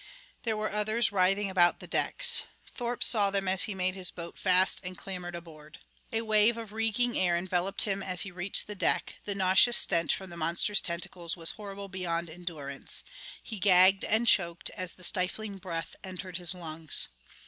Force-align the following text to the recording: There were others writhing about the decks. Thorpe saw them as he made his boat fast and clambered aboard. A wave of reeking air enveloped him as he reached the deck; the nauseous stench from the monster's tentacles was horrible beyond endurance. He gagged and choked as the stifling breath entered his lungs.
There 0.45 0.57
were 0.57 0.71
others 0.71 1.11
writhing 1.11 1.47
about 1.47 1.79
the 1.79 1.85
decks. 1.85 2.41
Thorpe 2.73 3.03
saw 3.03 3.29
them 3.29 3.47
as 3.47 3.65
he 3.65 3.75
made 3.75 3.93
his 3.93 4.09
boat 4.09 4.35
fast 4.35 4.81
and 4.83 4.97
clambered 4.97 5.35
aboard. 5.35 5.77
A 6.11 6.23
wave 6.23 6.57
of 6.57 6.73
reeking 6.73 7.15
air 7.19 7.37
enveloped 7.37 7.83
him 7.83 8.01
as 8.01 8.21
he 8.21 8.31
reached 8.31 8.65
the 8.65 8.73
deck; 8.73 9.17
the 9.25 9.35
nauseous 9.35 9.77
stench 9.77 10.15
from 10.15 10.31
the 10.31 10.37
monster's 10.37 10.81
tentacles 10.81 11.37
was 11.37 11.51
horrible 11.51 11.87
beyond 11.87 12.31
endurance. 12.31 13.03
He 13.43 13.59
gagged 13.59 14.03
and 14.03 14.25
choked 14.25 14.71
as 14.71 14.95
the 14.95 15.03
stifling 15.03 15.59
breath 15.59 15.95
entered 16.03 16.37
his 16.37 16.55
lungs. 16.55 17.07